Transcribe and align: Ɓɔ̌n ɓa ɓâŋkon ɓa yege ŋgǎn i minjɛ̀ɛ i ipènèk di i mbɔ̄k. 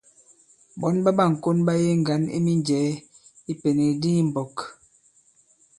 Ɓɔ̌n 0.79 0.95
ɓa 1.03 1.11
ɓâŋkon 1.17 1.57
ɓa 1.65 1.73
yege 1.81 1.93
ŋgǎn 2.01 2.23
i 2.35 2.37
minjɛ̀ɛ 2.45 2.91
i 2.95 2.97
ipènèk 3.51 3.93
di 4.01 4.09
i 4.19 4.23
mbɔ̄k. 4.29 4.55